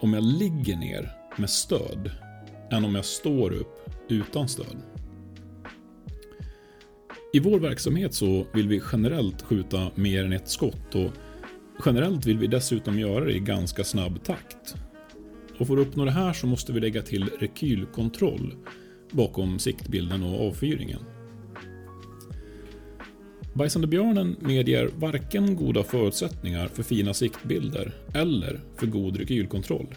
om 0.00 0.14
jag 0.14 0.24
ligger 0.24 0.76
ner 0.76 1.12
med 1.36 1.50
stöd 1.50 2.10
än 2.70 2.84
om 2.84 2.94
jag 2.94 3.04
står 3.04 3.52
upp 3.52 3.90
utan 4.08 4.48
stöd. 4.48 4.76
I 7.32 7.40
vår 7.40 7.60
verksamhet 7.60 8.14
så 8.14 8.46
vill 8.54 8.68
vi 8.68 8.82
generellt 8.92 9.42
skjuta 9.42 9.90
mer 9.94 10.24
än 10.24 10.32
ett 10.32 10.48
skott 10.48 10.94
och 10.94 11.10
generellt 11.86 12.26
vill 12.26 12.38
vi 12.38 12.46
dessutom 12.46 12.98
göra 12.98 13.24
det 13.24 13.32
i 13.32 13.40
ganska 13.40 13.84
snabb 13.84 14.24
takt. 14.24 14.74
Och 15.58 15.66
för 15.66 15.76
att 15.76 15.86
uppnå 15.86 16.04
det 16.04 16.10
här 16.10 16.32
så 16.32 16.46
måste 16.46 16.72
vi 16.72 16.80
lägga 16.80 17.02
till 17.02 17.30
rekylkontroll 17.38 18.54
bakom 19.10 19.58
siktbilden 19.58 20.22
och 20.22 20.48
avfyringen. 20.48 21.15
Bajsande 23.56 23.86
björnen 23.86 24.36
medger 24.40 24.90
varken 24.98 25.56
goda 25.56 25.82
förutsättningar 25.82 26.68
för 26.68 26.82
fina 26.82 27.14
siktbilder 27.14 27.94
eller 28.14 28.60
för 28.76 28.86
god 28.86 29.16
rekylkontroll. 29.16 29.94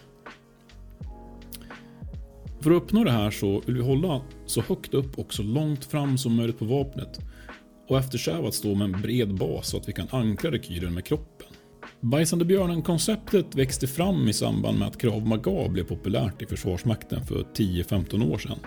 För 2.62 2.72
att 2.72 2.84
uppnå 2.84 3.04
det 3.04 3.12
här 3.12 3.32
så 3.32 3.62
vill 3.66 3.76
vi 3.76 3.82
hålla 3.82 4.22
så 4.46 4.62
högt 4.62 4.94
upp 4.94 5.20
och 5.20 5.34
så 5.34 5.44
långt 5.44 5.86
fram 5.86 6.18
som 6.18 6.36
möjligt 6.36 6.60
på 6.60 6.66
vapnet 6.66 7.20
och 7.88 7.98
eftersträva 7.98 8.48
att 8.48 8.54
stå 8.54 8.76
med 8.76 8.86
en 8.86 9.02
bred 9.02 9.36
bas 9.36 9.68
så 9.68 9.78
att 9.78 9.90
vi 9.90 9.94
kan 9.94 10.08
ankra 10.12 10.52
rekylen 10.52 10.94
med 10.94 11.06
kroppen. 11.06 11.48
Bajsande 12.00 12.46
björnen-konceptet 12.46 13.56
växte 13.56 13.88
fram 13.88 14.28
i 14.28 14.34
samband 14.34 14.80
med 14.80 14.88
att 14.88 14.98
Krav 14.98 15.28
Maga 15.28 15.70
blev 15.70 15.84
populärt 15.84 16.42
i 16.42 16.46
Försvarsmakten 16.46 17.26
för 17.26 17.44
10-15 17.56 18.34
år 18.34 18.38
sedan. 18.38 18.60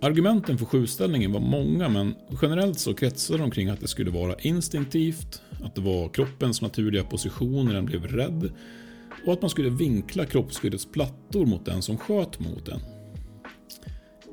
Argumenten 0.00 0.58
för 0.58 0.66
skjutställningen 0.66 1.32
var 1.32 1.40
många 1.40 1.88
men 1.88 2.14
generellt 2.42 2.78
så 2.78 2.94
kretsade 2.94 3.38
de 3.38 3.50
kring 3.50 3.68
att 3.68 3.80
det 3.80 3.88
skulle 3.88 4.10
vara 4.10 4.34
instinktivt, 4.38 5.42
att 5.64 5.74
det 5.74 5.80
var 5.80 6.08
kroppens 6.08 6.62
naturliga 6.62 7.04
position 7.04 7.66
när 7.66 7.74
den 7.74 7.86
blev 7.86 8.06
rädd 8.06 8.52
och 9.26 9.32
att 9.32 9.42
man 9.42 9.50
skulle 9.50 9.70
vinkla 9.70 10.26
kroppsskyddets 10.26 10.86
plattor 10.92 11.46
mot 11.46 11.64
den 11.64 11.82
som 11.82 11.98
sköt 11.98 12.40
mot 12.40 12.66
den. 12.66 12.80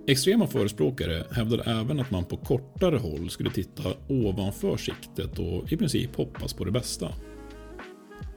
Extrema 0.07 0.47
förespråkare 0.47 1.23
hävdade 1.31 1.63
även 1.63 1.99
att 1.99 2.11
man 2.11 2.25
på 2.25 2.37
kortare 2.37 2.97
håll 2.97 3.29
skulle 3.29 3.49
titta 3.49 3.83
ovanför 4.07 4.77
siktet 4.77 5.39
och 5.39 5.71
i 5.71 5.77
princip 5.77 6.15
hoppas 6.15 6.53
på 6.53 6.65
det 6.65 6.71
bästa. 6.71 7.09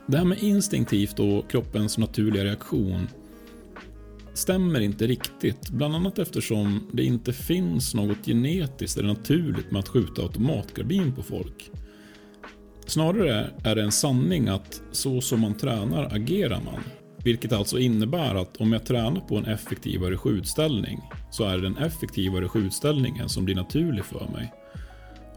Det 0.06 0.16
här 0.16 0.24
med 0.24 0.42
instinktivt 0.42 1.20
och 1.20 1.50
kroppens 1.50 1.98
naturliga 1.98 2.44
reaktion 2.44 3.08
stämmer 4.34 4.80
inte 4.80 5.06
riktigt, 5.06 5.70
bland 5.70 5.94
annat 5.94 6.18
eftersom 6.18 6.90
det 6.92 7.04
inte 7.04 7.32
finns 7.32 7.94
något 7.94 8.26
genetiskt 8.26 8.98
eller 8.98 9.08
naturligt 9.08 9.70
med 9.70 9.78
att 9.78 9.88
skjuta 9.88 10.22
automatkarbin 10.22 11.12
på 11.12 11.22
folk. 11.22 11.70
Snarare 12.86 13.50
är 13.64 13.74
det 13.74 13.82
en 13.82 13.92
sanning 13.92 14.48
att 14.48 14.82
så 14.92 15.20
som 15.20 15.40
man 15.40 15.54
tränar 15.54 16.14
agerar 16.14 16.60
man. 16.64 16.80
Vilket 17.24 17.52
alltså 17.52 17.78
innebär 17.78 18.34
att 18.34 18.56
om 18.56 18.72
jag 18.72 18.86
tränar 18.86 19.20
på 19.20 19.36
en 19.36 19.44
effektivare 19.44 20.16
skjutställning 20.16 21.00
så 21.30 21.44
är 21.44 21.56
det 21.56 21.62
den 21.62 21.76
effektivare 21.76 22.48
skjutställningen 22.48 23.28
som 23.28 23.44
blir 23.44 23.54
naturlig 23.54 24.04
för 24.04 24.28
mig. 24.32 24.52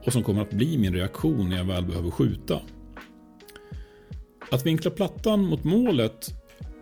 Och 0.05 0.13
som 0.13 0.23
kommer 0.23 0.41
att 0.41 0.51
bli 0.51 0.77
min 0.77 0.93
reaktion 0.93 1.49
när 1.49 1.57
jag 1.57 1.65
väl 1.65 1.85
behöver 1.85 2.11
skjuta. 2.11 2.61
Att 4.51 4.65
vinkla 4.65 4.91
plattan 4.91 5.45
mot 5.45 5.63
målet 5.63 6.33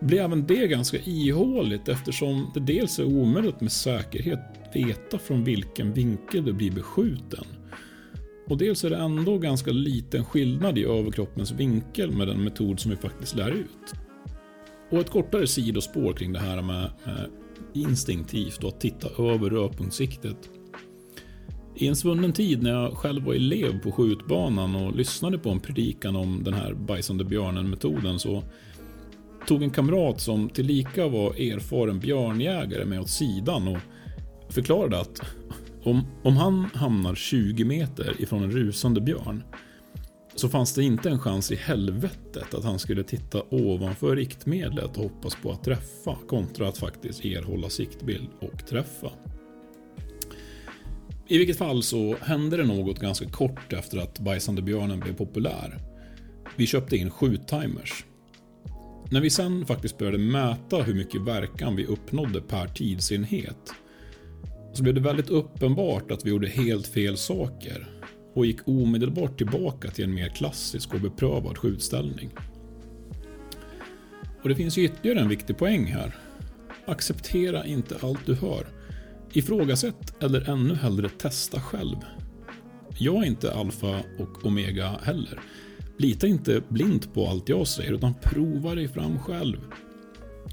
blir 0.06 0.20
även 0.20 0.46
det 0.46 0.66
ganska 0.66 0.98
ihåligt 0.98 1.88
eftersom 1.88 2.50
det 2.54 2.60
dels 2.60 2.98
är 2.98 3.04
omöjligt 3.04 3.60
med 3.60 3.72
säkerhet 3.72 4.40
veta 4.76 5.18
från 5.18 5.44
vilken 5.44 5.92
vinkel 5.92 6.44
du 6.44 6.52
blir 6.52 6.70
beskjuten. 6.70 7.44
Och 8.48 8.58
dels 8.58 8.84
är 8.84 8.90
det 8.90 8.96
ändå 8.96 9.38
ganska 9.38 9.70
liten 9.70 10.24
skillnad 10.24 10.78
i 10.78 10.84
överkroppens 10.84 11.52
vinkel 11.52 12.10
med 12.10 12.28
den 12.28 12.44
metod 12.44 12.80
som 12.80 12.90
vi 12.90 12.96
faktiskt 12.96 13.36
lär 13.36 13.50
ut. 13.50 13.94
Och 14.90 14.98
ett 14.98 15.10
kortare 15.10 15.46
sidospår 15.46 16.12
kring 16.12 16.32
det 16.32 16.38
här 16.38 16.62
med, 16.62 16.90
med 17.04 17.30
instinktivt 17.74 18.64
och 18.64 18.68
att 18.68 18.80
titta 18.80 19.22
över 19.22 19.50
rörpunktssiktet. 19.50 20.50
I 21.74 21.88
en 21.88 21.96
svunnen 21.96 22.32
tid 22.32 22.62
när 22.62 22.70
jag 22.70 22.92
själv 22.92 23.24
var 23.24 23.34
elev 23.34 23.80
på 23.82 23.92
skjutbanan 23.92 24.76
och 24.76 24.96
lyssnade 24.96 25.38
på 25.38 25.50
en 25.50 25.60
predikan 25.60 26.16
om 26.16 26.44
den 26.44 26.54
här 26.54 26.74
bajsande 26.74 27.24
björnen-metoden 27.24 28.18
så 28.18 28.42
tog 29.46 29.62
en 29.62 29.70
kamrat 29.70 30.20
som 30.20 30.48
tillika 30.48 31.08
var 31.08 31.30
erfaren 31.30 32.00
björnjägare 32.00 32.84
med 32.84 33.00
åt 33.00 33.10
sidan 33.10 33.68
och 33.68 33.78
förklarade 34.48 35.00
att 35.00 35.20
om, 35.82 36.06
om 36.22 36.36
han 36.36 36.64
hamnar 36.74 37.14
20 37.14 37.64
meter 37.64 38.14
ifrån 38.18 38.42
en 38.42 38.50
rusande 38.50 39.00
björn 39.00 39.44
så 40.34 40.48
fanns 40.48 40.74
det 40.74 40.84
inte 40.84 41.10
en 41.10 41.18
chans 41.18 41.52
i 41.52 41.56
helvetet 41.56 42.54
att 42.54 42.64
han 42.64 42.78
skulle 42.78 43.02
titta 43.02 43.42
ovanför 43.50 44.16
riktmedlet 44.16 44.96
och 44.96 45.02
hoppas 45.02 45.34
på 45.34 45.50
att 45.50 45.64
träffa 45.64 46.16
kontra 46.28 46.68
att 46.68 46.78
faktiskt 46.78 47.24
erhålla 47.24 47.68
siktbild 47.68 48.28
och 48.40 48.66
träffa. 48.66 49.10
I 51.28 51.38
vilket 51.38 51.58
fall 51.58 51.82
så 51.82 52.16
hände 52.20 52.56
det 52.56 52.64
något 52.64 53.00
ganska 53.00 53.28
kort 53.28 53.72
efter 53.72 53.98
att 53.98 54.18
Bajsande 54.18 54.62
björnen 54.62 55.00
blev 55.00 55.16
populär. 55.16 55.78
Vi 56.56 56.66
köpte 56.66 56.96
in 56.96 57.10
skjuttimers. 57.10 58.04
När 59.10 59.20
vi 59.20 59.30
sen 59.30 59.66
faktiskt 59.66 59.98
började 59.98 60.18
mäta 60.18 60.82
hur 60.82 60.94
mycket 60.94 61.20
verkan 61.20 61.76
vi 61.76 61.86
uppnådde 61.86 62.40
per 62.40 62.66
tidsenhet 62.66 63.72
så 64.72 64.82
blev 64.82 64.94
det 64.94 65.00
väldigt 65.00 65.30
uppenbart 65.30 66.10
att 66.10 66.26
vi 66.26 66.30
gjorde 66.30 66.48
helt 66.48 66.86
fel 66.86 67.16
saker 67.16 67.88
och 68.34 68.46
gick 68.46 68.68
omedelbart 68.68 69.38
tillbaka 69.38 69.90
till 69.90 70.04
en 70.04 70.14
mer 70.14 70.28
klassisk 70.28 70.94
och 70.94 71.00
beprövad 71.00 71.58
skjutställning. 71.58 72.30
Och 74.42 74.48
det 74.48 74.54
finns 74.54 74.78
ju 74.78 74.84
ytterligare 74.84 75.20
en 75.20 75.28
viktig 75.28 75.58
poäng 75.58 75.86
här. 75.86 76.16
Acceptera 76.86 77.66
inte 77.66 77.96
allt 78.02 78.26
du 78.26 78.34
hör. 78.34 78.66
Ifrågasätt 79.32 80.22
eller 80.22 80.50
ännu 80.50 80.74
hellre 80.74 81.08
testa 81.08 81.60
själv. 81.60 81.96
Jag 82.98 83.16
är 83.16 83.26
inte 83.26 83.52
alfa 83.52 84.00
och 84.18 84.46
omega 84.46 84.88
heller. 85.02 85.40
Lita 85.98 86.26
inte 86.26 86.62
blint 86.68 87.14
på 87.14 87.28
allt 87.28 87.48
jag 87.48 87.66
säger 87.66 87.92
utan 87.92 88.14
prova 88.22 88.74
dig 88.74 88.88
fram 88.88 89.18
själv. 89.18 89.58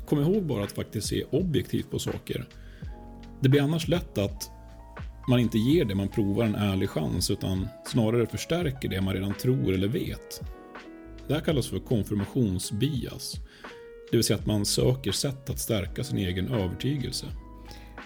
Kom 0.06 0.20
ihåg 0.20 0.44
bara 0.44 0.64
att 0.64 0.72
faktiskt 0.72 1.08
se 1.08 1.24
objektivt 1.24 1.92
på 1.92 2.00
saker. 2.00 2.46
Det 3.40 3.50
blir 3.50 3.62
annars 3.62 3.88
lätt 3.88 4.18
att 4.18 4.50
man 5.30 5.40
inte 5.40 5.58
ger 5.58 5.86
det 5.86 5.96
man 5.96 6.08
provar 6.08 6.46
en 6.46 6.56
ärlig 6.56 6.90
chans 6.90 7.32
utan 7.32 7.68
snarare 7.86 8.28
förstärker 8.28 8.90
det 8.90 9.02
man 9.02 9.14
redan 9.14 9.34
tror 9.34 9.74
eller 9.74 9.88
vet. 9.88 10.42
Det 11.28 11.34
här 11.34 11.42
kallas 11.42 11.68
för 11.68 11.80
konfirmationsbias. 11.80 13.36
Det 14.12 14.18
vill 14.18 14.24
säga 14.24 14.40
att 14.40 14.46
man 14.46 14.66
söker 14.66 15.12
sätt 15.12 15.50
att 15.50 15.60
stärka 15.60 16.04
sin 16.04 16.18
egen 16.18 16.48
övertygelse. 16.48 17.26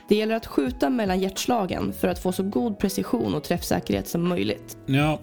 Det 0.09 0.15
gäller 0.15 0.35
att 0.35 0.45
skjuta 0.45 0.89
mellan 0.89 1.19
hjärtslagen 1.19 1.93
för 1.93 2.07
att 2.07 2.19
få 2.19 2.31
så 2.31 2.43
god 2.43 2.79
precision 2.79 3.35
och 3.35 3.43
träffsäkerhet 3.43 4.07
som 4.07 4.27
möjligt. 4.27 4.77
Ja, 4.85 5.19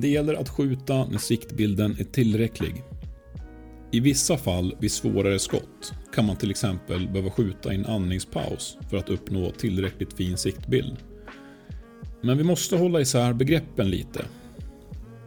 det 0.00 0.08
gäller 0.08 0.34
att 0.34 0.48
skjuta 0.48 1.04
när 1.04 1.18
siktbilden 1.18 1.96
är 1.98 2.04
tillräcklig. 2.04 2.84
I 3.90 4.00
vissa 4.00 4.36
fall 4.36 4.76
vid 4.80 4.92
svårare 4.92 5.38
skott 5.38 5.92
kan 6.14 6.26
man 6.26 6.36
till 6.36 6.50
exempel 6.50 7.08
behöva 7.08 7.30
skjuta 7.30 7.72
i 7.72 7.76
en 7.76 7.86
andningspaus 7.86 8.78
för 8.90 8.96
att 8.96 9.10
uppnå 9.10 9.50
tillräckligt 9.50 10.12
fin 10.12 10.36
siktbild. 10.36 10.96
Men 12.22 12.38
vi 12.38 12.44
måste 12.44 12.76
hålla 12.76 13.00
isär 13.00 13.32
begreppen 13.32 13.90
lite. 13.90 14.24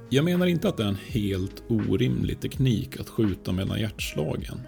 Jag 0.09 0.25
menar 0.25 0.45
inte 0.45 0.69
att 0.69 0.77
det 0.77 0.83
är 0.83 0.87
en 0.87 0.97
helt 1.07 1.63
orimlig 1.69 2.39
teknik 2.39 2.99
att 2.99 3.09
skjuta 3.09 3.51
mellan 3.51 3.79
hjärtslagen. 3.79 4.59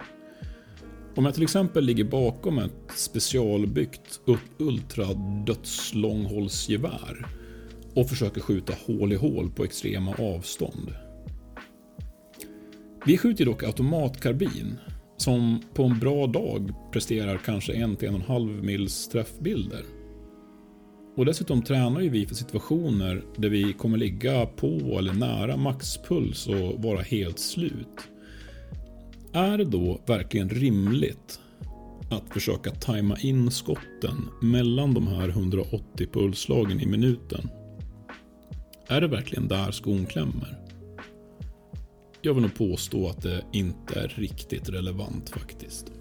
Om 1.16 1.26
jag 1.26 1.34
till 1.34 1.44
exempel 1.44 1.86
ligger 1.86 2.04
bakom 2.04 2.60
ett 2.60 2.92
specialbyggt 2.96 4.20
ultradödslånghållsgevär 4.58 7.28
och 7.96 8.10
försöker 8.10 8.42
skjuta 8.42 8.74
hål 8.88 9.14
i 9.14 9.16
hål 9.16 9.50
på 9.50 9.64
extrema 9.64 10.16
avstånd. 10.20 10.96
Vi 13.06 13.18
skjuter 13.18 13.46
dock 13.46 13.64
automatkarbin 13.64 14.78
som 15.18 15.62
på 15.74 15.84
en 15.84 16.00
bra 16.00 16.28
dag 16.28 16.74
presterar 16.92 17.38
kanske 17.38 17.74
1-1,5 17.74 18.64
mils 18.64 19.08
träffbilder. 19.08 19.84
Och 21.18 21.26
dessutom 21.26 21.62
tränar 21.62 22.02
ju 22.02 22.10
vi 22.10 22.26
för 22.26 22.36
situationer 22.36 23.24
där 23.38 23.50
vi 23.50 23.74
kommer 23.74 23.98
ligga 23.98 24.46
på 24.46 24.68
eller 25.00 25.14
nära 25.14 25.58
maxpuls 25.58 26.48
och 26.48 26.84
vara 26.84 27.02
helt 27.02 27.40
slut. 27.40 28.08
Är 29.34 29.58
det 29.58 29.66
då 29.66 30.02
verkligen 30.06 30.50
rimligt 30.50 31.40
att 32.10 32.34
försöka 32.34 32.72
tajma 32.72 33.18
in 33.18 33.52
skotten 33.52 34.30
mellan 34.42 34.94
de 34.94 35.08
här 35.08 35.30
180 35.30 36.08
pulsslagen 36.12 36.80
i 36.80 36.86
minuten? 36.86 37.50
Är 38.88 39.02
det 39.02 39.08
verkligen 39.08 39.48
där 39.48 39.72
skon 39.72 40.06
klämmer? 40.06 40.58
Jag 42.22 42.34
vill 42.34 42.44
nog 42.44 42.56
påstå 42.56 43.10
att 43.10 43.22
det 43.22 43.44
inte 43.52 44.00
är 44.00 44.08
riktigt 44.08 44.70
relevant 44.70 45.30
faktiskt. 45.30 45.92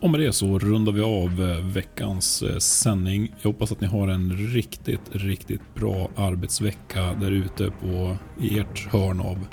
Och 0.00 0.10
med 0.10 0.20
det 0.20 0.32
så 0.32 0.58
rundar 0.58 0.92
vi 0.92 1.02
av 1.02 1.50
eh, 1.50 1.66
veckans 1.66 2.42
eh, 2.42 2.58
sändning. 2.58 3.34
Jag 3.40 3.52
hoppas 3.52 3.72
att 3.72 3.80
ni 3.80 3.86
har 3.86 4.08
en 4.08 4.32
riktigt, 4.32 5.00
riktigt 5.12 5.74
bra 5.74 6.10
arbetsvecka 6.16 7.14
där 7.20 7.30
ute 7.30 7.70
på 7.70 8.16
ert 8.40 8.86
hörn 8.92 9.20
av 9.20 9.46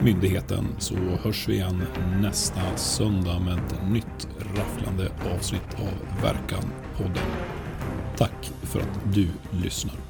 myndigheten 0.00 0.66
så 0.78 0.94
hörs 0.94 1.48
vi 1.48 1.54
igen 1.54 1.82
nästa 2.20 2.76
söndag 2.76 3.38
med 3.38 3.58
ett 3.58 3.90
nytt 3.90 4.28
rafflande 4.56 5.12
avsnitt 5.34 5.74
av 5.74 6.22
Verkan-podden. 6.22 7.26
Tack 8.16 8.52
för 8.62 8.80
att 8.80 9.14
du 9.14 9.28
lyssnar. 9.62 10.09